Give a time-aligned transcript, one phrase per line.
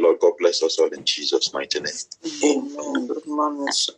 [0.00, 1.92] Lord God bless us all in Jesus' mighty name.
[2.44, 3.08] Amen.
[3.08, 3.66] Good morning.
[3.68, 3.88] It's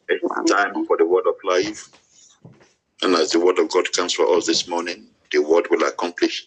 [0.50, 1.88] time for the word of life.
[3.02, 6.46] And as the word of God comes for us this morning, the word will accomplish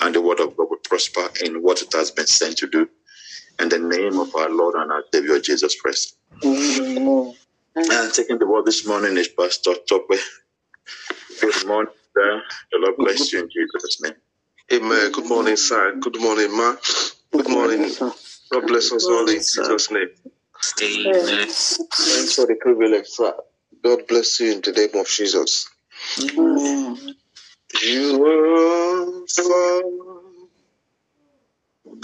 [0.00, 2.88] and the word of God will prosper in what it has been sent to do.
[3.60, 6.16] In the name of our Lord and our Savior Jesus Christ.
[6.44, 7.34] Amen.
[7.76, 10.10] And taking the word this morning is Pastor Tope.
[11.40, 12.42] Good morning, sir.
[12.72, 14.14] The Lord bless you in Jesus' name.
[14.72, 15.12] Amen.
[15.12, 15.96] Good morning, sir.
[16.00, 16.76] Good morning, ma.
[17.32, 17.92] Good morning.
[18.52, 20.10] God bless us all in Jesus' name.
[22.06, 23.34] Thanks for the privilege, sir.
[23.84, 25.68] God bless you in the name of Jesus.
[26.20, 27.14] Amen.
[27.82, 29.82] You are far.
[31.86, 32.00] We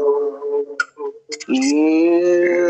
[1.47, 2.60] you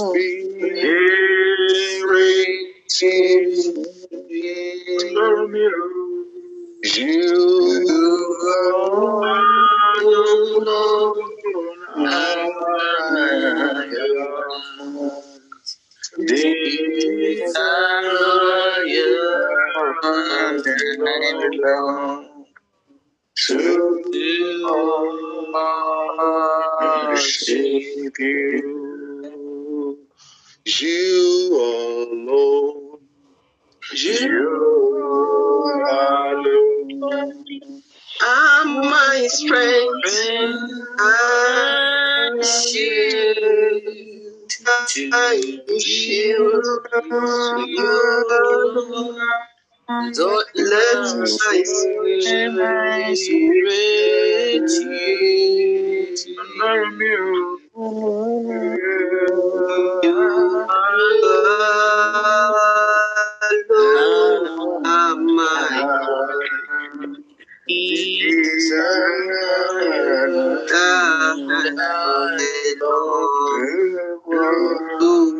[0.00, 0.25] and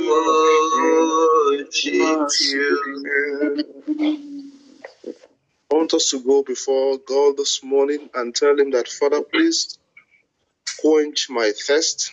[0.07, 0.11] I
[5.75, 9.79] want us to go before God this morning and tell Him that, Father, please
[10.81, 12.13] quench my thirst,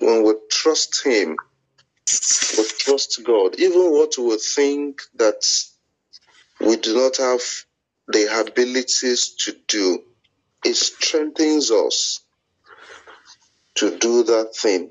[0.00, 1.36] when we trust Him,
[2.56, 3.54] we trust God.
[3.58, 5.64] Even what we think that
[6.60, 7.42] we do not have
[8.08, 10.02] the abilities to do,
[10.64, 12.20] it strengthens us
[13.76, 14.90] to do that thing.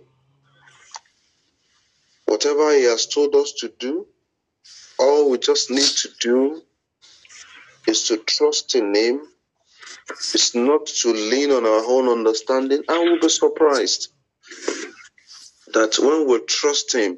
[2.28, 4.08] Whatever He has told us to do,
[5.00, 6.62] all we just need to do
[7.88, 9.22] is to trust in Him,
[10.10, 14.10] It's not to lean on our own understanding, and we'll be surprised
[15.74, 17.18] that when we trust Him,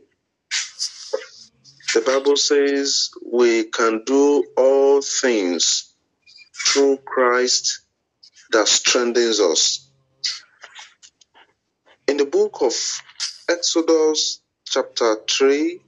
[1.93, 5.93] the Bible says we can do all things
[6.67, 7.81] through Christ
[8.51, 9.89] that strengthens us.
[12.07, 12.73] In the book of
[13.49, 15.81] Exodus, chapter 3,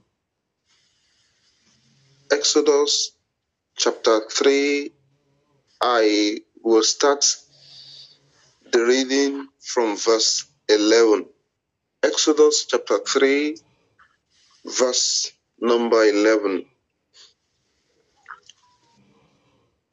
[2.32, 3.12] Exodus
[3.78, 4.92] chapter 3,
[5.80, 7.24] I will start
[8.72, 11.28] the reading from verse 11.
[12.02, 13.56] Exodus chapter 3,
[14.66, 16.66] verse number 11.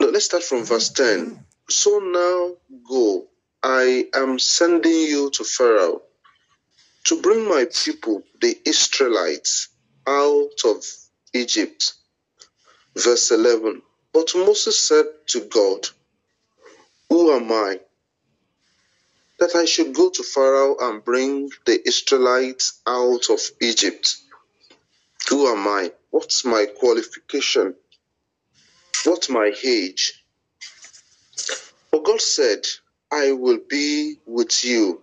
[0.00, 1.44] No, let's start from verse 10.
[1.68, 2.56] So now
[2.88, 3.26] go,
[3.62, 6.07] I am sending you to Pharaoh
[7.04, 9.68] to bring my people, the Israelites,
[10.06, 10.84] out of
[11.34, 11.94] Egypt.
[12.96, 13.82] Verse 11.
[14.12, 15.88] But Moses said to God,
[17.10, 17.80] Who am I
[19.38, 24.16] that I should go to Pharaoh and bring the Israelites out of Egypt?
[25.28, 25.92] Who am I?
[26.10, 27.74] What's my qualification?
[29.04, 30.24] What's my age?
[31.90, 32.66] But God said,
[33.10, 35.02] I will be with you,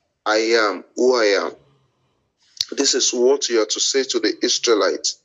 [0.25, 1.53] I am who I am.
[2.71, 5.17] This is what you are to say to the Israelites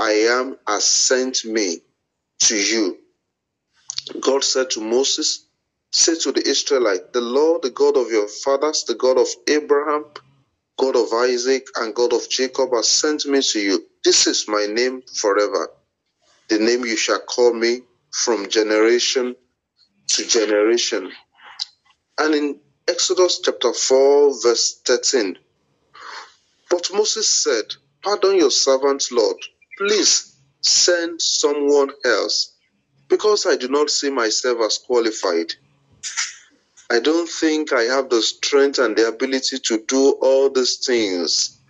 [0.00, 1.80] I am has sent me
[2.44, 2.98] to you.
[4.20, 5.46] God said to Moses,
[5.92, 10.06] Say to the Israelites, The Lord, the God of your fathers, the God of Abraham,
[10.78, 13.86] God of Isaac, and God of Jacob has sent me to you.
[14.04, 15.68] This is my name forever,
[16.48, 19.36] the name you shall call me from generation
[20.10, 21.12] to generation.
[22.18, 22.56] And in
[22.90, 25.38] Exodus chapter 4, verse 13,
[26.68, 27.66] but Moses said,
[28.02, 29.36] Pardon your servant, Lord.
[29.78, 32.52] Please send someone else,
[33.08, 35.54] because I do not see myself as qualified.
[36.90, 41.60] I don't think I have the strength and the ability to do all these things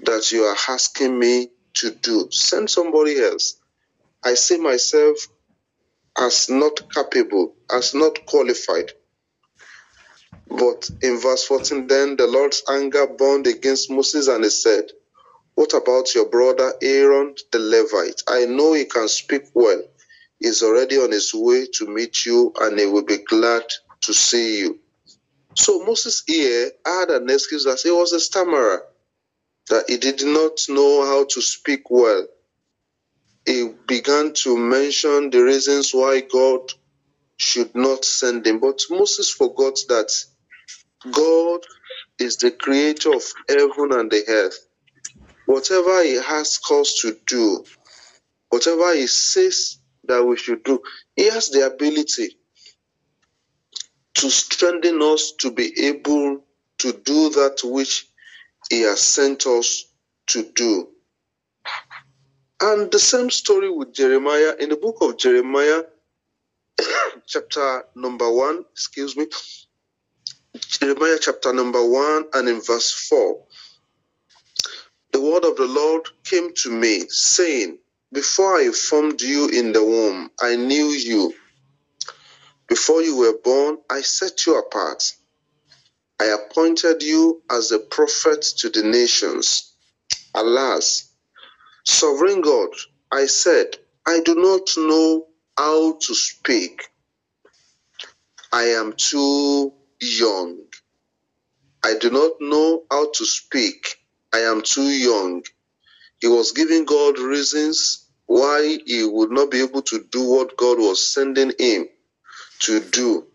[0.00, 2.28] that you are asking me to do.
[2.30, 3.56] Send somebody else.
[4.24, 5.18] I see myself
[6.16, 8.92] as not capable, as not qualified.
[10.50, 14.86] But in verse 14, then the Lord's anger burned against Moses and he said,
[15.54, 18.22] What about your brother Aaron the Levite?
[18.28, 19.82] I know he can speak well.
[20.40, 23.64] He's already on his way to meet you and he will be glad
[24.02, 24.80] to see you.
[25.56, 28.82] So Moses here had an excuse that he was a stammerer,
[29.70, 32.26] that he did not know how to speak well.
[33.46, 36.72] He began to mention the reasons why God
[37.38, 38.60] should not send him.
[38.60, 40.12] But Moses forgot that
[41.10, 41.60] God
[42.18, 44.66] is the creator of heaven and the earth.
[45.46, 47.64] Whatever he asks us to do,
[48.50, 50.82] whatever he says that we should do,
[51.16, 52.36] he has the ability
[54.14, 56.44] to strengthen us to be able
[56.78, 58.06] to do that which
[58.68, 59.84] he has sent us
[60.28, 60.88] to do.
[62.60, 65.82] And the same story with Jeremiah in the book of Jeremiah,
[67.26, 69.26] chapter number one, excuse me,
[70.68, 73.44] Jeremiah chapter number one and in verse four.
[75.12, 77.78] The word of the Lord came to me, saying,
[78.12, 81.34] Before I formed you in the womb, I knew you.
[82.68, 85.04] Before you were born, I set you apart.
[86.20, 89.74] I appointed you as a prophet to the nations.
[90.34, 91.10] Alas,
[91.84, 92.70] sovereign God,
[93.12, 93.76] I said,
[94.06, 95.26] I do not know
[95.58, 96.82] how to speak.
[98.52, 100.58] I am too young.
[101.84, 103.96] I do not know how to speak.
[104.34, 105.42] I am too young.
[106.20, 110.78] He was giving God reasons why he would not be able to do what God
[110.78, 111.88] was sending him
[112.62, 113.26] to do.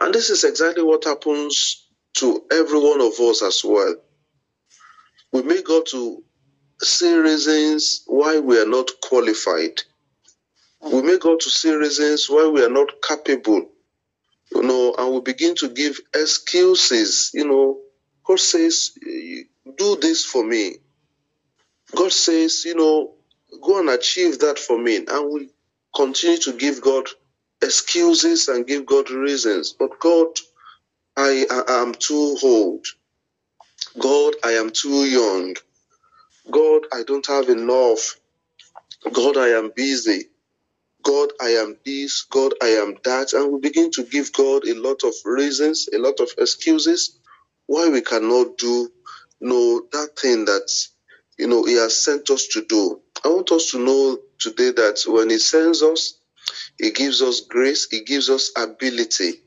[0.00, 3.96] And this is exactly what happens to every one of us as well.
[5.32, 6.22] We may go to
[6.82, 9.80] see reasons why we are not qualified.
[10.82, 13.66] We may go to see reasons why we are not capable,
[14.54, 17.30] you know, and we begin to give excuses.
[17.34, 17.80] You know,
[18.26, 18.92] God says,
[19.78, 20.76] Do this for me.
[21.96, 23.14] God says, You know,
[23.62, 24.98] go and achieve that for me.
[25.08, 25.50] And we
[25.96, 27.08] continue to give God
[27.62, 29.74] excuses and give God reasons.
[29.78, 30.28] But God,
[31.16, 32.86] I, I am too old.
[33.98, 35.56] God, I am too young.
[36.50, 38.16] God, I don't have enough.
[39.12, 40.29] God, I am busy.
[41.04, 42.24] God, I am this.
[42.30, 43.34] God, I am that.
[43.34, 47.18] And we begin to give God a lot of reasons, a lot of excuses
[47.66, 48.90] why we cannot do
[49.40, 50.68] you know, that thing that
[51.38, 53.00] you know He has sent us to do.
[53.24, 56.14] I want us to know today that when He sends us,
[56.78, 59.42] He gives us grace, He gives us ability.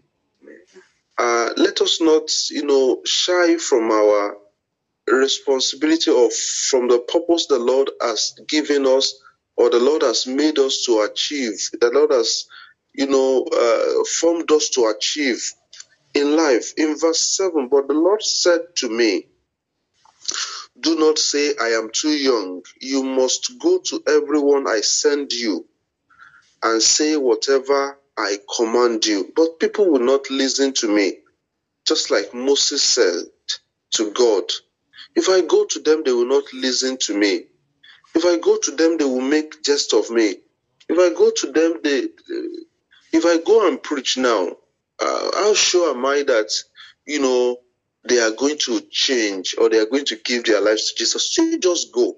[1.17, 4.37] Uh, let us not, you know, shy from our
[5.07, 9.13] responsibility or from the purpose the Lord has given us
[9.57, 11.59] or the Lord has made us to achieve.
[11.79, 12.45] The Lord has,
[12.93, 15.43] you know, uh, formed us to achieve
[16.15, 16.73] in life.
[16.77, 19.27] In verse 7, but the Lord said to me,
[20.79, 22.63] Do not say, I am too young.
[22.81, 25.65] You must go to everyone I send you
[26.63, 29.31] and say whatever I command you.
[29.35, 31.19] But people will not listen to me,
[31.87, 33.25] just like Moses said
[33.93, 34.43] to God.
[35.15, 37.45] If I go to them, they will not listen to me.
[38.15, 40.35] If I go to them, they will make jest of me.
[40.89, 42.07] If I go to them, they,
[43.13, 44.49] if I go and preach now,
[44.99, 46.51] uh, how sure am I that,
[47.05, 47.57] you know,
[48.07, 51.37] they are going to change or they are going to give their lives to Jesus,
[51.37, 52.17] you just go.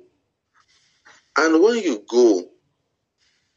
[1.37, 2.43] And when you go,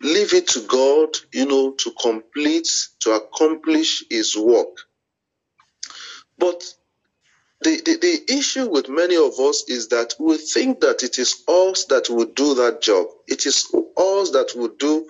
[0.03, 2.69] leave it to God, you know, to complete,
[3.01, 4.77] to accomplish His work.
[6.39, 6.63] But
[7.63, 11.45] the, the, the issue with many of us is that we think that it is
[11.49, 13.07] us that will do that job.
[13.29, 13.67] It is
[13.99, 15.07] us that will do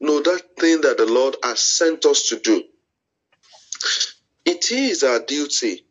[0.00, 2.64] you know, that thing that the Lord has sent us to do.
[4.44, 5.86] It is our duty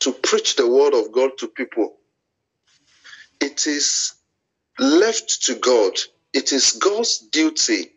[0.00, 1.96] to preach the word of God to people.
[3.40, 4.14] It is
[4.78, 5.94] left to God.
[6.34, 7.92] It is God's duty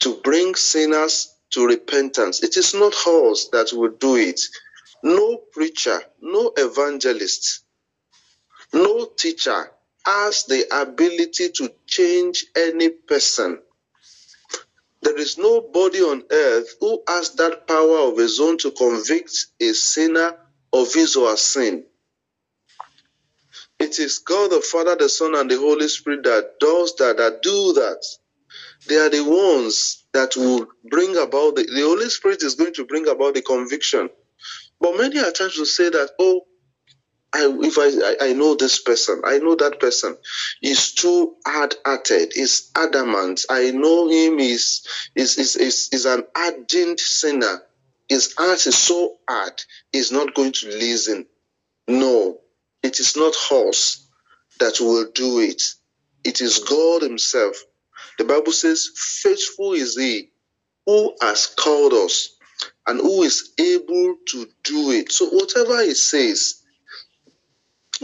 [0.00, 2.42] to bring sinners to repentance.
[2.42, 4.40] It is not us that will do it.
[5.02, 7.64] No preacher, no evangelist,
[8.72, 9.70] no teacher
[10.06, 13.60] has the ability to change any person.
[15.02, 19.72] There is nobody on earth who has that power of his own to convict a
[19.72, 20.36] sinner
[20.72, 21.84] of his or her sin.
[23.78, 27.42] It is God the Father, the Son, and the Holy Spirit that does that, that
[27.42, 28.04] do that.
[28.88, 32.86] They are the ones that will bring about the, the Holy Spirit is going to
[32.86, 34.10] bring about the conviction.
[34.80, 36.42] But many are trying to say that, oh,
[37.34, 40.16] I, if I, I, I know this person, I know that person
[40.62, 43.44] is too hard-hearted, is adamant.
[43.50, 47.62] I know him is is is is, is an ardent sinner.
[48.08, 49.54] His heart is so hard,
[49.92, 51.26] he's not going to listen.
[51.88, 52.38] No,
[52.82, 54.08] it is not us
[54.60, 55.62] that will do it.
[56.24, 57.56] It is God Himself.
[58.18, 60.30] The Bible says, Faithful is He
[60.86, 62.36] who has called us
[62.86, 65.12] and who is able to do it.
[65.12, 66.62] So, whatever He says,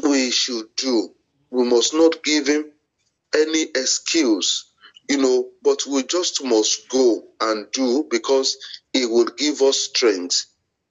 [0.02, 1.10] we should do.
[1.50, 2.72] We must not give Him
[3.34, 4.70] any excuse,
[5.08, 8.56] you know, but we just must go and do because
[8.92, 10.46] He will give us strength.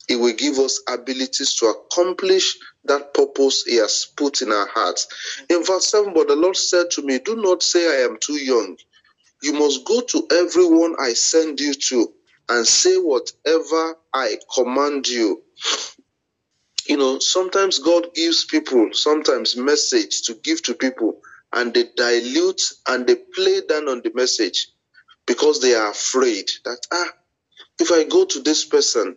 [0.07, 5.07] He will give us abilities to accomplish that purpose He has put in our hearts.
[5.49, 8.33] In verse 7, but the Lord said to me, Do not say I am too
[8.35, 8.77] young.
[9.43, 12.13] You must go to everyone I send you to
[12.49, 15.43] and say whatever I command you.
[16.87, 21.21] You know, sometimes God gives people sometimes message to give to people
[21.53, 24.69] and they dilute and they play down on the message
[25.27, 27.09] because they are afraid that ah
[27.79, 29.15] if I go to this person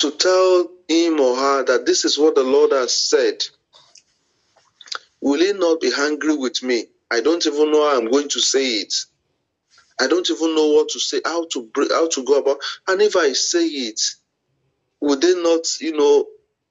[0.00, 3.44] to tell him or her that this is what the Lord has said,
[5.20, 6.86] will he not be angry with me?
[7.10, 8.94] I don't even know how I'm going to say it.
[10.00, 12.58] I don't even know what to say, how to bring, how to go about.
[12.88, 14.00] And if I say it,
[15.00, 16.26] would they not, you know,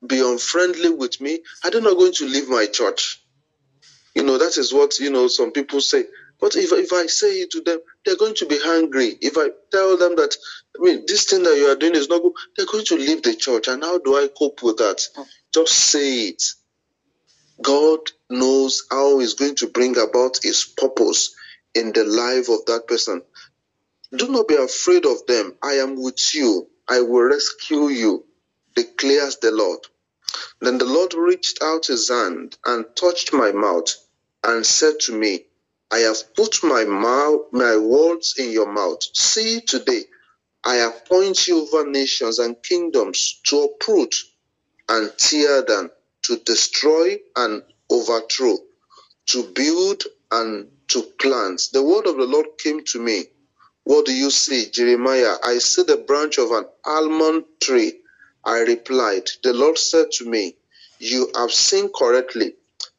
[0.05, 1.39] be unfriendly with me?
[1.63, 3.23] Are they not going to leave my church?
[4.15, 6.05] You know, that is what, you know, some people say.
[6.39, 9.17] But if, if I say it to them, they're going to be angry.
[9.21, 10.35] If I tell them that,
[10.79, 13.23] I mean, this thing that you are doing is not good, they're going to leave
[13.23, 13.67] the church.
[13.67, 15.01] And how do I cope with that?
[15.53, 16.43] Just say it.
[17.61, 21.35] God knows how He's going to bring about His purpose
[21.75, 23.21] in the life of that person.
[24.15, 25.55] Do not be afraid of them.
[25.61, 26.67] I am with you.
[26.87, 28.25] I will rescue you,
[28.75, 29.79] declares the Lord.
[30.61, 33.93] Then the Lord reached out his hand and touched my mouth
[34.43, 35.45] and said to me,
[35.91, 39.01] I have put my mouth, my words in your mouth.
[39.15, 40.05] See today,
[40.63, 44.15] I appoint you over nations and kingdoms to uproot
[44.89, 45.91] and tear down,
[46.23, 48.57] to destroy and overthrow,
[49.27, 51.61] to build and to plant.
[51.73, 53.25] The word of the Lord came to me.
[53.85, 55.35] What do you see, Jeremiah?
[55.43, 57.99] I see the branch of an almond tree.
[58.45, 60.55] I replied, The Lord said to me,
[60.99, 62.55] You have seen correctly,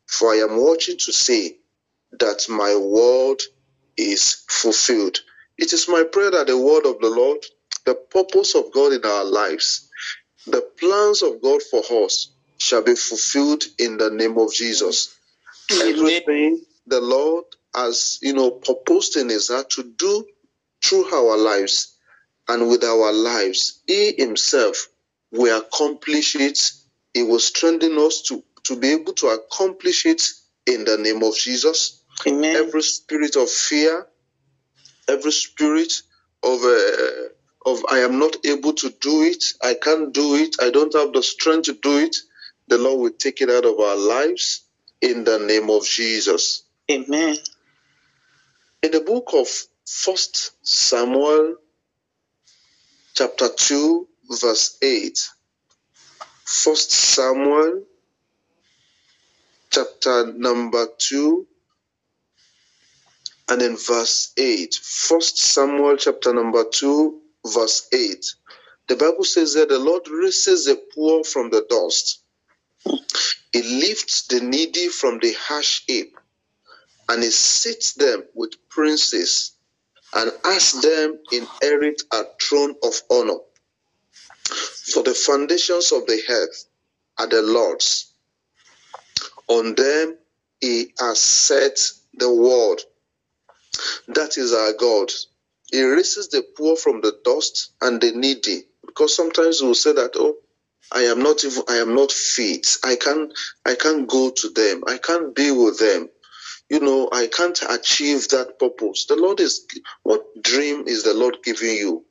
[0.07, 1.59] for I am watching to see
[2.13, 3.43] that my word
[3.97, 5.19] is fulfilled.
[5.59, 7.39] It is my prayer that the word of the Lord,
[7.87, 9.89] the purpose of God in our lives,
[10.47, 15.15] the plans of God for us shall be fulfilled in the name of Jesus.
[15.71, 20.27] Everything the Lord has, you know, proposed in his heart to do
[20.83, 21.97] through our lives
[22.49, 24.89] and with our lives, he himself
[25.31, 26.59] will accomplish it.
[27.15, 30.23] He will strengthen us to, to be able to accomplish it
[30.67, 32.03] in the name of Jesus.
[32.27, 32.57] Amen.
[32.57, 34.07] Every spirit of fear,
[35.09, 35.93] every spirit
[36.43, 37.29] of uh,
[37.67, 41.13] of I am not able to do it, I can't do it, I don't have
[41.13, 42.17] the strength to do it,
[42.69, 44.63] the Lord will take it out of our lives
[45.03, 46.63] in the name of Jesus.
[46.91, 47.37] Amen.
[48.83, 49.47] In the book of
[49.85, 51.57] First Samuel,
[53.15, 54.09] chapter 2,
[54.41, 55.19] verse 8.
[56.47, 57.83] First Samuel,
[59.71, 61.47] chapter number 2,
[63.51, 64.75] and in verse 8.
[64.75, 67.21] First Samuel, chapter number 2,
[67.53, 68.35] verse 8.
[68.89, 72.23] The Bible says that the Lord raises the poor from the dust.
[73.53, 76.17] He lifts the needy from the harsh heap,
[77.11, 79.53] and he sits them with princes,
[80.15, 83.39] and asks them inherit a throne of honor.
[84.75, 86.67] For the foundations of the earth
[87.19, 88.15] are the Lord's.
[89.49, 90.19] On them
[90.61, 91.79] he has set
[92.15, 92.81] the world.
[94.09, 95.11] That is our God.
[95.73, 98.65] He raises the poor from the dust and the needy.
[98.87, 100.37] Because sometimes we'll say that, oh,
[100.93, 102.67] I am not even I am not fit.
[102.85, 103.33] I can't
[103.67, 104.85] I can't go to them.
[104.87, 106.09] I can't be with them.
[106.71, 109.07] You know, I can't achieve that purpose.
[109.07, 109.67] The Lord is
[110.05, 112.05] what dream is the Lord giving you?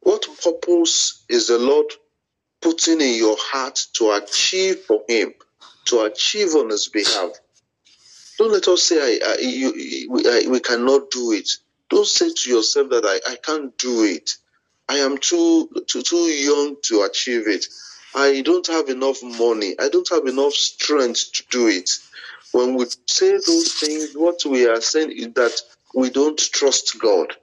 [0.00, 1.86] What purpose is the Lord
[2.62, 5.34] putting in your heart to achieve for Him,
[5.86, 7.32] to achieve on His behalf?
[8.38, 11.48] Don't let us say I, I, you, we, I, we cannot do it.
[11.90, 14.32] Don't say to yourself that I, I can't do it.
[14.88, 17.66] I am too, too too young to achieve it.
[18.14, 19.76] I don't have enough money.
[19.78, 21.90] I don't have enough strength to do it.
[22.52, 25.60] When we say those things, what we are saying is that
[25.94, 27.34] we don't trust God.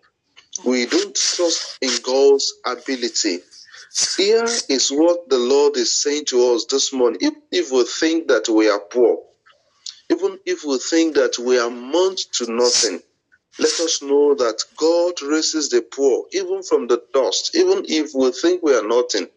[0.65, 3.39] We don't trust in God's ability.
[4.17, 7.19] Here is what the Lord is saying to us this morning.
[7.21, 9.19] If, if we think that we are poor,
[10.11, 13.01] even if we think that we are amount to nothing,
[13.59, 17.55] let us know that God raises the poor, even from the dust.
[17.55, 19.27] Even if we think we are nothing,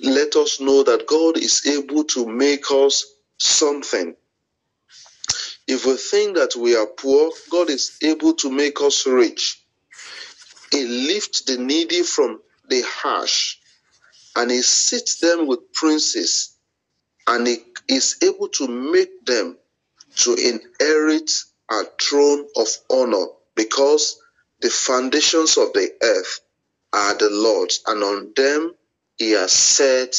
[0.00, 3.06] let us know that God is able to make us
[3.38, 4.16] something.
[5.70, 9.62] If we think that we are poor, God is able to make us rich.
[10.72, 13.56] He lifts the needy from the harsh,
[14.34, 16.56] and He sits them with princes,
[17.28, 19.58] and He is able to make them
[20.16, 21.30] to inherit
[21.70, 24.18] a throne of honor because
[24.60, 26.40] the foundations of the earth
[26.92, 28.74] are the Lord's, and on them
[29.18, 30.16] He has set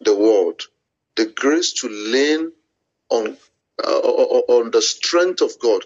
[0.00, 0.62] the world.
[1.16, 2.52] The grace to lean
[3.10, 3.36] on
[3.82, 5.82] uh, on the strength of God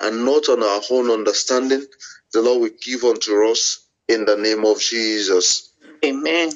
[0.00, 1.84] and not on our own understanding,
[2.32, 5.72] the Lord will give unto us in the name of Jesus.
[6.04, 6.50] Amen.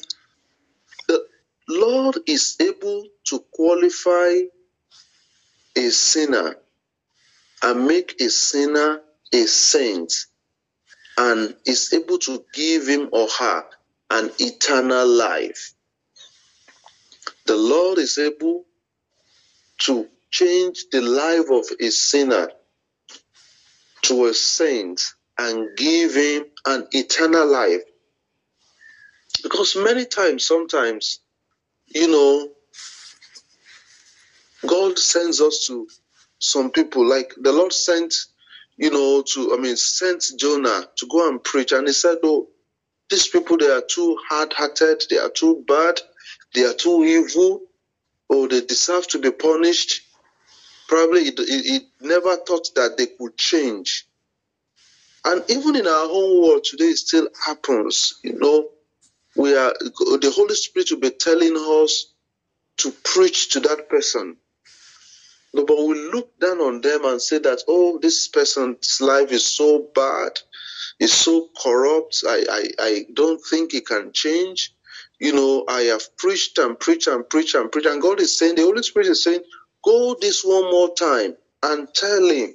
[1.09, 1.27] The
[1.69, 4.43] Lord is able to qualify
[5.77, 6.57] a sinner
[7.63, 9.01] and make a sinner
[9.33, 10.13] a saint
[11.19, 13.65] and is able to give him or her
[14.11, 15.75] an eternal life.
[17.47, 18.65] The Lord is able
[19.81, 22.49] to change the life of a sinner
[24.03, 25.01] to a saint
[25.39, 27.83] and give him an eternal life.
[29.43, 31.21] Because many times, sometimes,
[31.89, 32.49] you know,
[34.67, 35.89] God sends us to
[36.39, 38.15] some people, like the Lord sent,
[38.77, 41.73] you know, to, I mean, sent Jonah to go and preach.
[41.73, 42.49] And he said, Oh,
[43.11, 46.01] these people, they are too hard hearted, they are too bad,
[46.55, 47.63] they are too evil,
[48.29, 50.03] or they deserve to be punished.
[50.89, 54.07] Probably it, it, it never thought that they could change.
[55.25, 58.15] And even in our own world today, it still happens.
[58.25, 58.69] You know,
[59.37, 62.07] we are the Holy Spirit will be telling us
[62.79, 64.37] to preach to that person.
[65.55, 69.47] No, but we look down on them and say that, oh, this person's life is
[69.47, 70.39] so bad,
[71.01, 72.25] is so corrupt.
[72.27, 74.75] I, I, I don't think he can change.
[75.19, 77.87] You know, I have preached and preached and preached and preached.
[77.89, 79.43] And God is saying, the Holy Spirit is saying,
[79.87, 82.55] go this one more time and tell him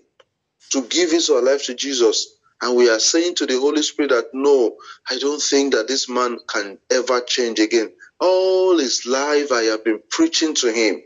[0.71, 2.27] to give his life to Jesus.
[2.61, 4.77] And we are saying to the Holy Spirit that no,
[5.09, 7.91] I don't think that this man can ever change again.
[8.19, 11.01] All his life I have been preaching to him.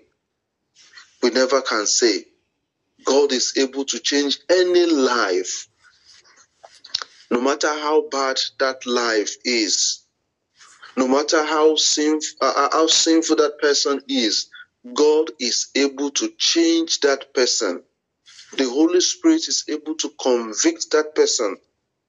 [1.24, 2.26] We never can say
[3.06, 5.68] God is able to change any life,
[7.32, 10.04] no matter how bad that life is,
[10.98, 14.50] no matter how sinful, uh, how sinful that person is.
[14.94, 17.84] God is able to change that person
[18.58, 21.58] the Holy Spirit is able to convict that person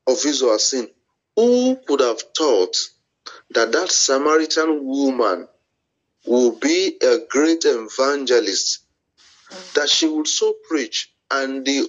[0.06, 0.88] of his or her sin.
[1.36, 2.76] Who could have thought
[3.50, 5.48] that that Samaritan woman
[6.26, 8.80] will be a great evangelist,
[9.74, 11.88] that she would so preach, and the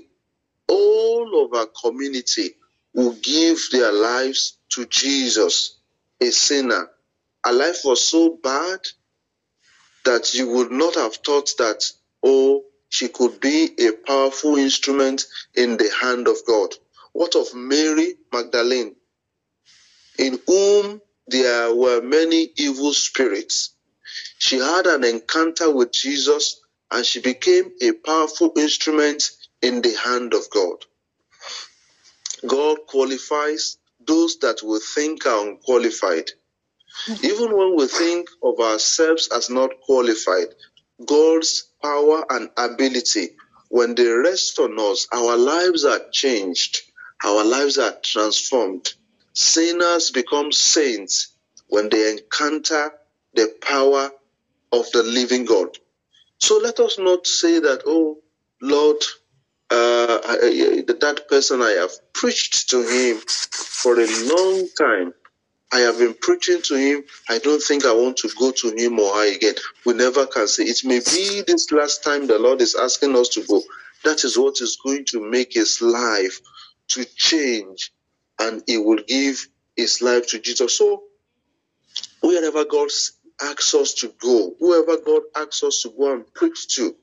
[0.70, 2.56] whole of our community
[2.94, 5.78] will give their lives to Jesus,
[6.22, 6.90] a sinner.
[7.46, 8.80] Her life was so bad
[10.08, 11.84] that you would not have thought that,
[12.24, 16.74] oh, she could be a powerful instrument in the hand of God.
[17.12, 18.96] What of Mary Magdalene,
[20.18, 23.74] in whom there were many evil spirits?
[24.40, 29.30] She had an encounter with Jesus and she became a powerful instrument
[29.62, 30.78] in the hand of God.
[32.48, 36.32] God qualifies those that we think are unqualified.
[37.24, 40.48] Even when we think of ourselves as not qualified,
[41.06, 43.30] God's power and ability,
[43.70, 46.82] when they rest on us, our lives are changed,
[47.26, 48.94] our lives are transformed.
[49.34, 51.36] Sinners become saints
[51.68, 52.92] when they encounter
[53.34, 54.12] the power
[54.74, 55.70] of the living God.
[56.40, 58.18] So let us not say that, oh,
[58.62, 59.04] Lord,
[59.72, 65.14] uh, I- I- that person I have preached to him for a long time.
[65.72, 67.04] I have been preaching to him.
[67.30, 69.56] I don't think I want to go to him or her again.
[69.86, 73.30] We never can say it may be this last time the Lord is asking us
[73.30, 73.62] to go.
[74.06, 76.40] That is what is going to make his life
[76.90, 77.92] to change,
[78.40, 80.78] and he will give his life to Jesus.
[80.78, 81.04] So
[82.22, 82.90] wherever God
[83.42, 86.96] asks us to go, whoever God asks us to go and preach to,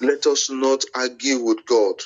[0.00, 1.96] let us not argue with God.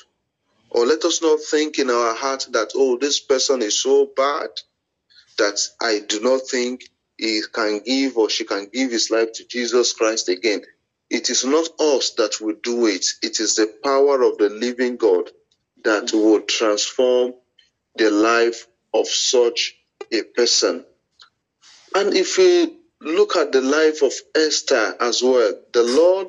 [0.71, 4.49] Or let us not think in our heart that, oh, this person is so bad
[5.41, 6.83] that I do not think
[7.17, 10.61] he can give or she can give his life to Jesus Christ again.
[11.09, 14.97] It is not us that will do it, it is the power of the living
[14.97, 15.31] God
[15.85, 16.25] that mm.
[16.25, 17.35] will transform
[17.97, 19.77] the life of such
[20.13, 20.85] a person.
[21.95, 26.29] And if we look at the life of Esther as well, the Lord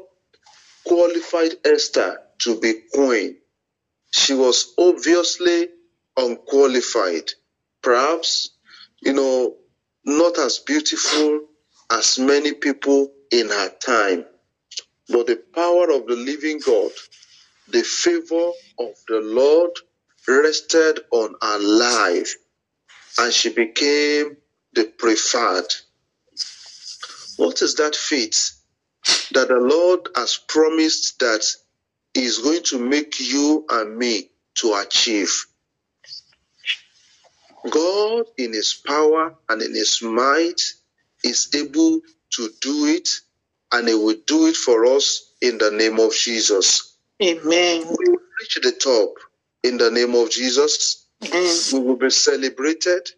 [0.85, 3.37] qualified Esther to be queen.
[4.11, 5.67] She was obviously
[6.17, 7.31] unqualified.
[7.81, 8.49] Perhaps,
[9.01, 9.55] you know,
[10.05, 11.41] not as beautiful
[11.91, 14.25] as many people in her time.
[15.09, 16.91] But the power of the living God,
[17.69, 19.71] the favor of the Lord
[20.27, 22.35] rested on her life,
[23.19, 24.37] and she became
[24.73, 25.73] the preferred.
[27.37, 28.51] What is that faith
[29.33, 31.45] that the Lord has promised that
[32.15, 35.33] is going to make you and me to achieve?
[37.69, 40.61] God, in His power and in His might,
[41.23, 43.09] is able to do it,
[43.71, 46.97] and He will do it for us in the name of Jesus.
[47.21, 47.85] Amen.
[47.87, 49.15] We will reach the top
[49.63, 51.05] in the name of Jesus.
[51.23, 51.57] Amen.
[51.73, 53.09] We will be celebrated.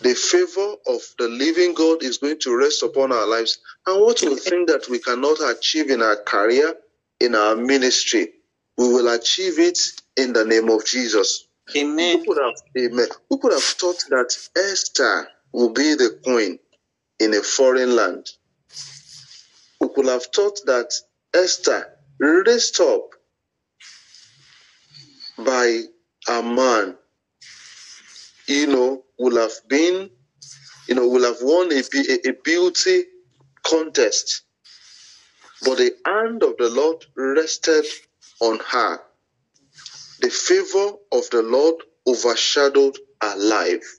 [0.00, 3.58] The favor of the living God is going to rest upon our lives.
[3.86, 6.74] And what we think that we cannot achieve in our career,
[7.20, 8.28] in our ministry,
[8.76, 9.78] we will achieve it
[10.16, 11.45] in the name of Jesus.
[11.68, 12.24] Who Amen.
[12.26, 13.08] could have, amen.
[13.30, 16.58] Who could have thought that Esther would be the queen
[17.20, 18.28] in a foreign land?
[19.80, 20.92] Who could have thought that
[21.34, 21.86] Esther,
[22.18, 23.10] raised up
[25.38, 25.82] by
[26.28, 26.96] a man,
[28.48, 30.10] you know, will have been,
[30.88, 33.04] you know, will have won a, a, a beauty
[33.64, 34.42] contest.
[35.64, 37.86] But the hand of the Lord rested
[38.40, 39.00] on her.
[40.20, 41.76] The favor of the Lord
[42.06, 43.98] overshadowed her life.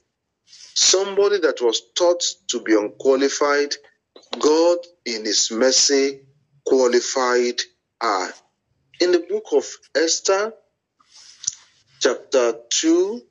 [0.74, 3.74] Somebody that was thought to be unqualified,
[4.38, 6.20] God in His mercy
[6.66, 7.60] qualified
[8.00, 8.32] her.
[9.00, 10.52] In the book of Esther,
[12.00, 13.22] chapter 2,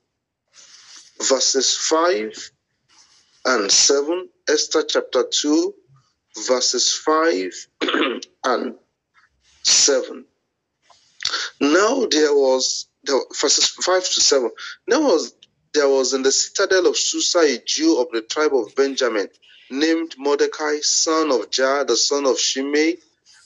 [1.28, 2.50] verses 5
[3.46, 5.74] and 7, Esther chapter 2,
[6.46, 7.52] verses 5
[8.44, 8.74] and
[9.64, 10.24] 7.
[11.60, 14.50] Now there was the verses 5 to 7.
[14.86, 15.34] Now was
[15.72, 19.28] there was in the citadel of Susa a Jew of the tribe of Benjamin,
[19.70, 22.98] named Mordecai, son of Jair, the son of Shimei,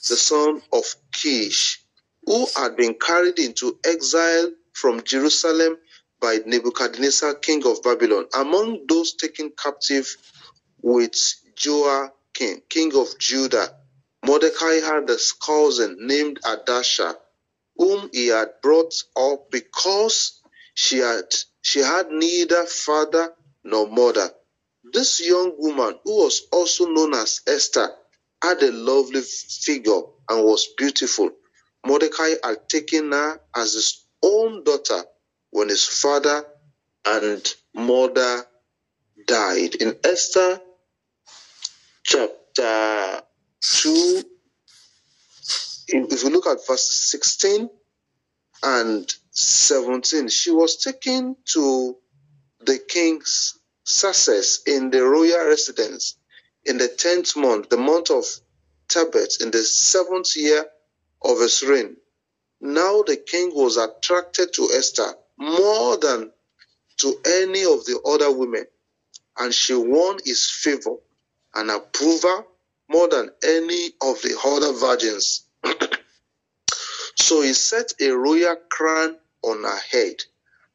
[0.09, 1.81] the son of Kish,
[2.25, 5.77] who had been carried into exile from Jerusalem
[6.21, 8.27] by Nebuchadnezzar, king of Babylon.
[8.33, 10.15] Among those taken captive
[10.81, 11.13] with
[11.61, 13.75] Joachim, king of Judah,
[14.25, 17.17] Mordecai had a cousin named Hadassah,
[17.77, 20.39] whom he had brought up because
[20.75, 21.25] she had
[21.61, 23.33] she had neither father
[23.63, 24.29] nor mother.
[24.83, 27.89] This young woman, who was also known as Esther,
[28.41, 31.29] had a lovely figure and was beautiful.
[31.85, 35.03] Mordecai had taken her as his own daughter
[35.51, 36.45] when his father
[37.05, 38.45] and mother
[39.25, 39.75] died.
[39.75, 40.61] In Esther
[42.03, 43.21] chapter
[43.61, 44.23] 2,
[45.93, 47.69] if you look at verse 16
[48.63, 51.97] and 17, she was taken to
[52.61, 56.15] the king's Xerxes in the royal residence
[56.65, 58.25] in the tenth month, the month of
[58.87, 60.65] Tebet, in the seventh year
[61.21, 61.97] of his reign.
[62.61, 66.31] Now the king was attracted to Esther more than
[66.97, 68.65] to any of the other women,
[69.37, 70.95] and she won his favor
[71.53, 72.47] and approval
[72.89, 75.45] more than any of the other virgins.
[77.23, 80.15] So he set a royal crown on her head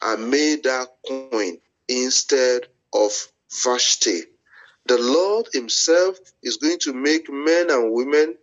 [0.03, 3.13] and made her queen instead of
[3.65, 4.23] Vashti.
[4.87, 8.37] the Lord Himself is going to make men and women,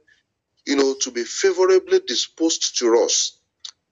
[0.68, 3.40] you know, to be favorably disposed to us.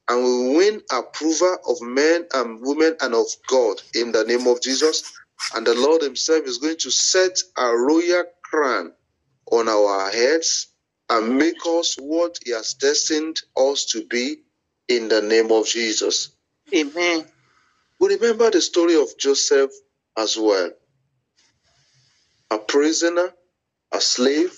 [0.09, 4.61] And we win approval of men and women and of God in the name of
[4.61, 5.11] Jesus.
[5.55, 8.93] And the Lord Himself is going to set a royal crown
[9.51, 10.67] on our heads
[11.13, 14.37] and make us what He has destined us to be
[14.89, 16.31] in the name of Jesus.
[16.75, 17.25] Amen.
[17.99, 19.71] We remember the story of Joseph
[20.17, 20.71] as well.
[22.51, 23.33] A prisoner,
[23.93, 24.53] a slave,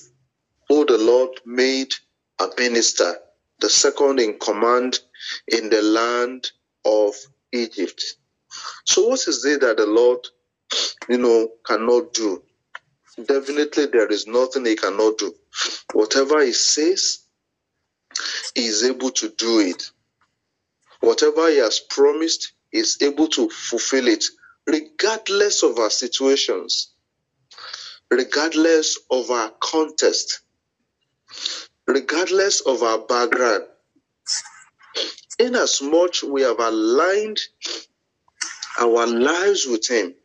[0.69, 1.93] who the Lord made
[2.39, 3.15] a minister,
[3.59, 4.99] the second in command
[5.47, 6.51] in the land
[6.85, 7.15] of
[7.53, 8.03] Egypt.
[8.85, 10.19] So, what is it that the Lord,
[11.09, 12.43] you know, cannot do?
[13.23, 15.35] Definitely, there is nothing He cannot do.
[15.93, 17.19] Whatever He says,
[18.55, 19.91] He is able to do it.
[21.01, 24.25] Whatever He has promised, He is able to fulfill it,
[24.67, 26.93] regardless of our situations,
[28.09, 30.41] regardless of our context,
[31.87, 33.65] regardless of our background.
[35.39, 37.39] Inasmuch we have aligned
[38.79, 40.15] our lives with Him,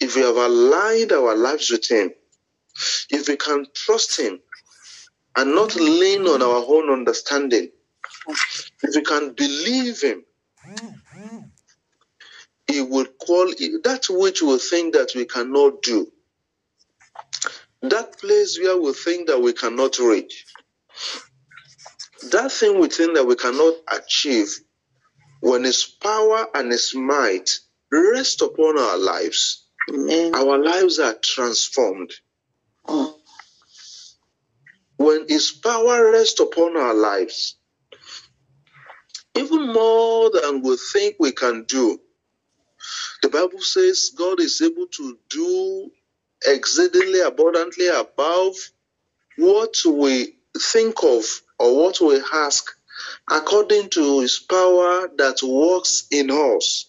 [0.00, 2.12] if we have aligned our lives with Him,
[3.12, 4.40] if we can trust Him
[5.36, 7.70] and not lean on our own understanding,
[8.82, 10.24] if we can believe Him,
[12.66, 16.10] He will call it that which we think that we cannot do,
[17.82, 20.46] that place where we think that we cannot reach,
[22.30, 24.48] that thing we think that we cannot achieve,
[25.40, 27.50] when His power and His might
[27.90, 30.34] rest upon our lives, Amen.
[30.34, 32.12] our lives are transformed.
[34.96, 37.56] When His power rests upon our lives,
[39.36, 42.00] even more than we think we can do,
[43.22, 45.90] the Bible says God is able to do
[46.46, 48.56] exceedingly abundantly above
[49.38, 51.24] what we think of
[51.58, 52.72] or what we ask
[53.30, 56.86] according to his power that works in us.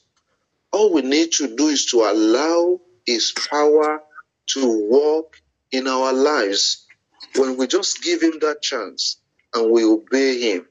[0.72, 4.02] All we need to do is to allow his power
[4.50, 5.42] to work
[5.74, 6.86] in our lives.
[7.36, 9.18] When we just give him that chance
[9.54, 10.68] and we obey him,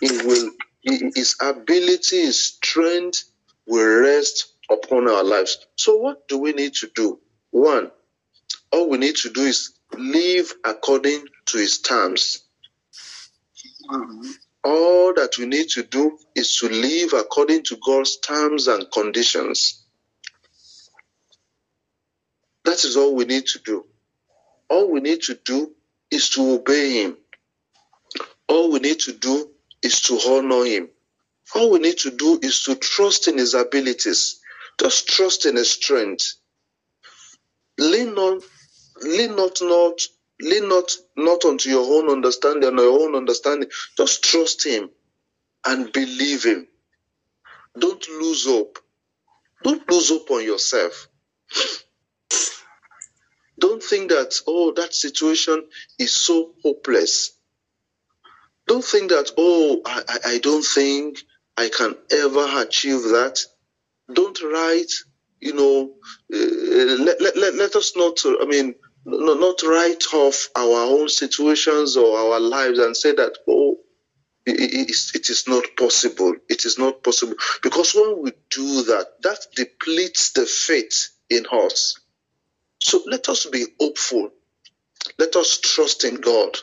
[0.00, 0.50] he will
[0.82, 3.24] his ability, his strength
[3.66, 5.64] will rest upon our lives.
[5.76, 7.20] So what do we need to do?
[7.50, 7.92] One,
[8.72, 12.42] all we need to do is live according to his terms.
[14.64, 19.84] All that we need to do is to live according to God's terms and conditions.
[22.64, 23.84] That is all we need to do.
[24.72, 25.70] All we need to do
[26.10, 27.18] is to obey Him.
[28.48, 29.50] All we need to do
[29.82, 30.88] is to honor Him.
[31.54, 34.40] All we need to do is to trust in His abilities.
[34.80, 36.36] Just trust in His strength.
[37.78, 38.40] Lean on,
[39.02, 40.00] lean not, not,
[40.40, 43.68] lean not, not onto your own understanding, on your own understanding.
[43.98, 44.88] Just trust Him
[45.66, 46.66] and believe Him.
[47.78, 48.78] Don't lose hope.
[49.62, 51.08] Don't lose hope on yourself.
[53.58, 55.64] Don't think that, oh, that situation
[55.98, 57.32] is so hopeless.
[58.68, 61.18] Don't think that, oh, I, I, don't think
[61.56, 63.40] I can ever achieve that.
[64.12, 64.92] Don't write,
[65.40, 65.94] you know,
[66.34, 68.74] uh, let, let, let, let us not, I mean,
[69.06, 73.78] no, not write off our own situations or our lives and say that, oh,
[74.46, 76.34] it, is- it is not possible.
[76.50, 77.36] It is not possible.
[77.62, 82.00] Because when we do that, that depletes the faith in us.
[82.82, 84.30] So let us be hopeful.
[85.18, 86.56] Let us trust in God.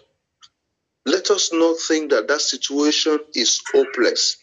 [1.05, 4.38] Let us not think that that situation is hopeless.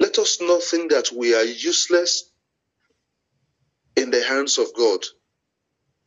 [0.00, 2.30] Let us not think that we are useless
[3.96, 5.00] in the hands of God.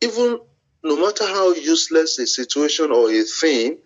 [0.02, 0.38] Even
[0.84, 3.78] no matter how useless a situation or a thing,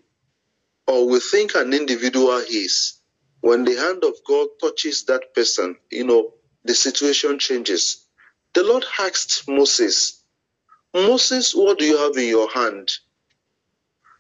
[0.87, 3.01] or we think an individual is,
[3.41, 6.33] when the hand of God touches that person, you know,
[6.65, 8.07] the situation changes.
[8.55, 10.16] The Lord asked Moses,
[10.97, 12.91] Moses, what do you have in your hand?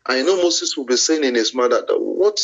[0.06, 2.40] I know Moses will be saying in his mind that what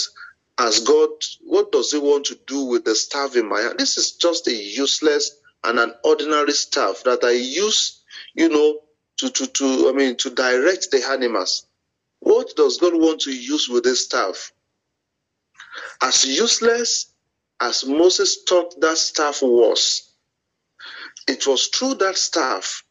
[0.58, 1.10] has God,
[1.42, 3.78] what does he want to do with the staff in my hand?
[3.78, 5.32] This is just a useless
[5.64, 8.02] and an ordinary staff that I use,
[8.34, 8.80] you know,
[9.18, 11.66] to, to, to I mean, to direct the animals.
[12.20, 14.52] What does God want to use with this staff?
[16.02, 17.12] As useless
[17.60, 20.10] as Moses thought that staff was,
[21.28, 22.84] it was through that staff,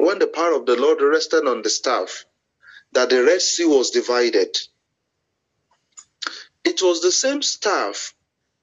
[0.00, 2.26] when the power of the Lord rested on the staff,
[2.92, 4.56] that the Red Sea was divided.
[6.64, 8.14] It was the same staff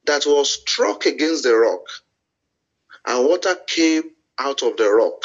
[0.05, 1.85] that was struck against the rock,
[3.05, 5.23] and water came out of the rock.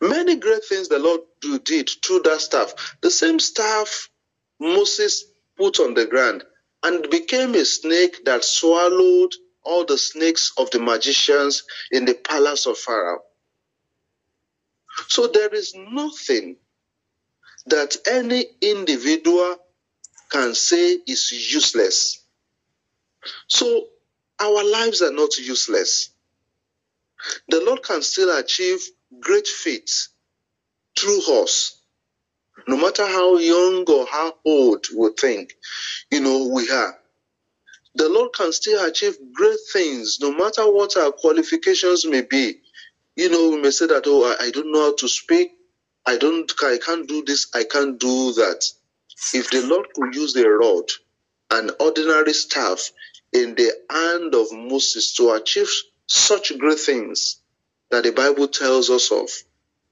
[0.00, 1.22] Many great things the Lord
[1.64, 2.96] did through that staff.
[3.02, 4.10] The same staff
[4.60, 5.24] Moses
[5.56, 6.44] put on the ground
[6.84, 9.34] and became a snake that swallowed
[9.64, 13.22] all the snakes of the magicians in the palace of Pharaoh.
[15.08, 16.56] So there is nothing
[17.66, 19.56] that any individual
[20.30, 22.24] can say is useless.
[23.48, 23.86] So
[24.40, 26.10] our lives are not useless.
[27.48, 28.80] The Lord can still achieve
[29.20, 30.10] great feats
[30.98, 31.80] through us,
[32.68, 35.54] no matter how young or how old we think,
[36.10, 36.98] you know, we are.
[37.94, 42.60] The Lord can still achieve great things, no matter what our qualifications may be.
[43.16, 45.50] You know, we may say that, oh, I, I don't know how to speak.
[46.06, 47.48] I don't, I can't do this.
[47.54, 48.60] I can't do that.
[49.34, 50.84] If the Lord could use a rod,
[51.50, 52.90] an ordinary staff
[53.32, 55.70] in the hand of Moses to achieve
[56.08, 57.40] such great things
[57.90, 59.30] that the Bible tells us of.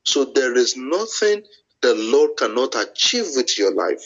[0.05, 1.43] So there is nothing
[1.83, 4.03] the Lord cannot achieve with your life.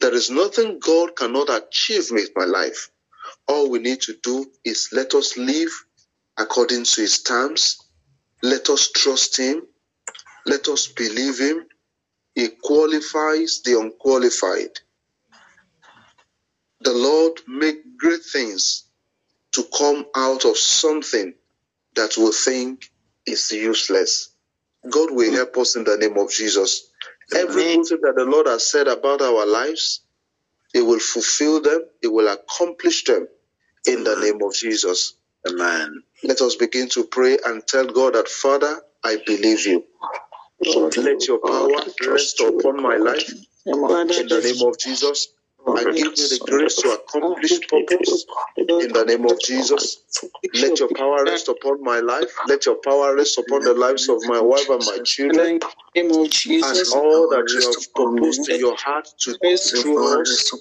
[0.00, 2.90] There is nothing God cannot achieve with my life.
[3.48, 5.70] All we need to do is let us live
[6.38, 7.78] according to his terms.
[8.46, 9.62] Let us trust him.
[10.46, 11.66] Let us believe him.
[12.34, 14.80] He qualifies the unqualified.
[16.82, 18.84] The Lord make great things
[19.54, 21.34] to come out of something
[21.96, 22.90] that we think
[23.26, 24.30] is useless.
[24.90, 26.88] God will help us in the name of Jesus.
[27.36, 30.02] Every good that the Lord has said about our lives,
[30.72, 33.28] He will fulfill them, He will accomplish them
[33.86, 35.14] in the name of Jesus.
[35.48, 36.02] Amen.
[36.24, 39.84] Let us begin to pray and tell God that, Father, I believe you.
[40.64, 41.68] Let your power
[42.08, 45.28] rest upon my life in the name of Jesus.
[45.68, 49.98] I give you the grace to accomplish purpose in the name of Jesus.
[50.54, 52.30] Let your power rest upon my life.
[52.48, 55.60] Let your power rest upon the lives of my wife and my children.
[55.96, 56.92] Name of And Jesus.
[56.94, 60.52] all that you have proposed in your heart to do through us,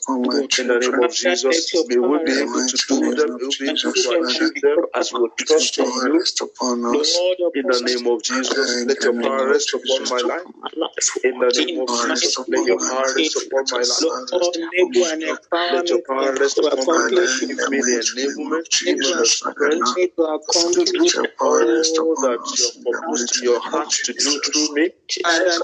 [0.60, 3.94] in the name of Jesus, may we be able to do them, we be able
[3.94, 6.24] to achieve them as we trust in you.
[6.72, 11.24] Lord, In the name of Jesus, let your power rest upon my life.
[11.24, 14.32] In the name of Jesus, let your power rest upon my life.
[14.32, 17.40] Lord, enable and empower Let your power rest upon my life.
[17.40, 22.84] Give me the enablement, give me the strength, me to accomplish all that you have
[22.84, 24.92] proposed in your heart to do through me.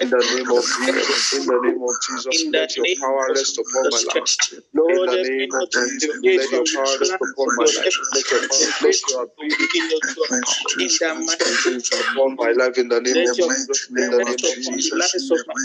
[0.02, 3.90] In the name of Jesus, in the name of Jesus, let your power rest upon
[3.90, 4.30] my life.
[4.90, 7.96] In the name of Jesus, let your power rest upon my life.
[8.14, 10.02] Let your power, let your ability in the
[12.14, 12.78] upon my life.
[12.78, 15.16] In the name of Jesus, in the name rest of upon Jesus.
[15.48, 15.56] my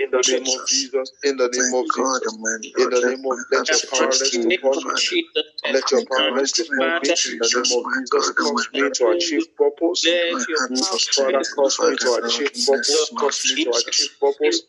[0.00, 2.36] In the name of Jesus, in the name of Jesus,
[2.78, 4.94] in the name of let your power rest in the name upon of me.
[4.96, 5.44] Jesus.
[5.72, 6.84] Let your power rest upon me.
[6.86, 10.02] Father, In the name of Jesus, cause me to achieve purpose.
[10.32, 13.33] let your power Father, cause me to achieve purpose.
[13.42, 14.62] Cause to achieve purpose.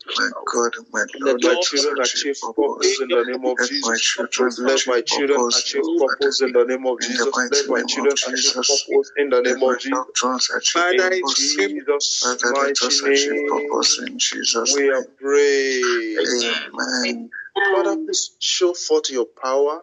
[1.20, 4.18] Let my children achieve purpose in the name of Jesus.
[4.58, 7.46] Let my children achieve purpose in the name of Jesus.
[7.50, 10.06] Let my children achieve purpose in the name of Jesus.
[10.72, 13.46] Father, In in Jesus' mighty name,
[14.74, 17.30] we are praying.
[17.72, 19.82] Father, please show forth your power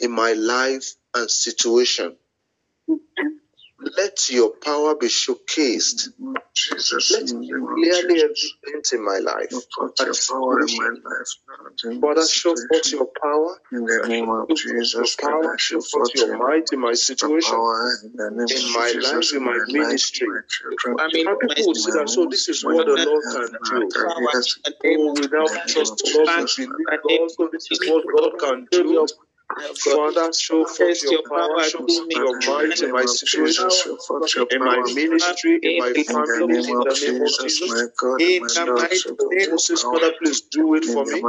[0.00, 2.16] in my life and situation.
[3.80, 6.08] Let your power be showcased.
[6.18, 11.02] Let it be clearly evident in my life and situation.
[12.00, 13.60] Father, show forth your power.
[13.70, 17.54] In the name of Jesus, power, show forth your might in my situation,
[18.14, 20.26] in my life, in my ministry.
[20.98, 23.88] I mean, people will see that, so this is what the Lord can do.
[24.84, 29.06] Oh, without trust, Lord, we believe God, this is what God can do.
[29.56, 33.96] Father, show forth your power, show me, your might in my situation,
[34.50, 37.62] in my ministry, in my family, in the name of Jesus.
[38.20, 41.22] In the mighty name Moses, Father, please do it for me.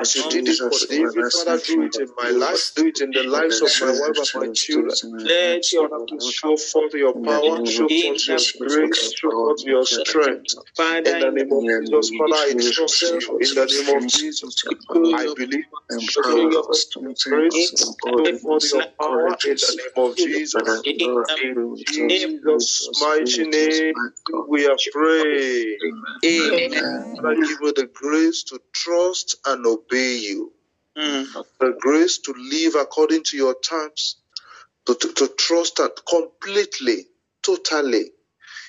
[0.00, 3.10] As you did it for David, Father, do it in my life, do it in
[3.12, 5.26] the lives of my wife and my children.
[5.26, 10.54] let your Father, show forth your power, show forth your grace, show forth your strength.
[10.76, 13.38] Father In the name of Jesus, Father, I trust you.
[13.40, 14.56] In the name of Jesus,
[15.14, 15.64] I believe.
[16.00, 16.62] Show your
[17.50, 17.74] grace,
[18.06, 19.36] show forth your power.
[19.46, 20.82] In the name of Jesus.
[21.42, 23.94] In Jesus' mighty name,
[24.48, 25.78] we are praying.
[26.24, 26.72] Amen.
[27.16, 30.52] Father, give me the grace to trust and obey you.
[30.98, 31.26] Mm.
[31.60, 34.16] The grace to live according to your terms,
[34.86, 37.06] to, to, to trust that completely,
[37.42, 38.10] totally,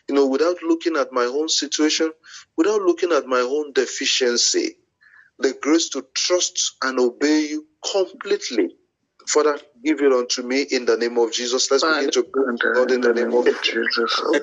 [0.10, 2.12] you know, without looking at my own situation,
[2.58, 4.78] without looking at my own deficiency.
[5.44, 8.70] The grace to trust and obey you completely.
[9.28, 11.70] Father, give it unto me in the name of Jesus.
[11.72, 14.36] Let's begin to pray And to God in the name of Jesus, God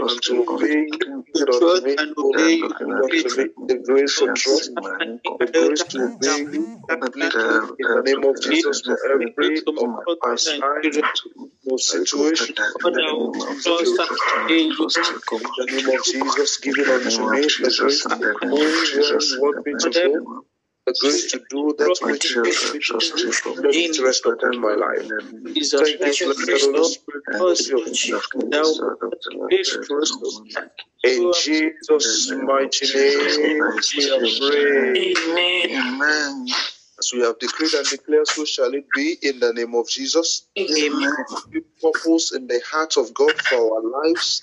[0.00, 0.98] and obey you.
[1.26, 3.48] Give it unto and Oh, obey give it unto me.
[3.68, 4.70] The grace to trust,
[5.38, 9.26] the grace to obey you in the name of Jesus for every
[9.76, 10.84] of my past life,
[11.64, 12.54] no situation.
[12.80, 14.08] In the name of Jesus,
[15.32, 19.74] in the name of Jesus, give it unto me the grace to where you me
[19.80, 19.90] to
[20.86, 22.98] the grace to do that which you want me to
[23.96, 24.04] do.
[24.04, 25.08] Rest upon my life.
[25.54, 26.94] Jesus, Thank you, blessed Holy
[27.38, 27.84] for your
[28.50, 28.62] thou
[29.48, 29.76] grace.
[31.04, 35.16] In Jesus' mighty name, we are praying.
[35.16, 35.70] Amen.
[35.70, 36.46] Amen.
[36.98, 40.46] As we have decreed and declared, so shall it be in the name of Jesus.
[40.58, 41.12] Amen.
[41.52, 44.42] We purpose in the heart of God for our lives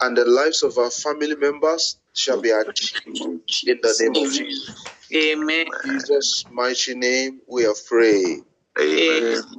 [0.00, 4.84] and the lives of our family members shall be achieved in the name of Jesus.
[5.14, 5.66] Amen.
[5.68, 8.44] In Jesus' mighty name, we are praying.
[8.80, 9.42] Amen.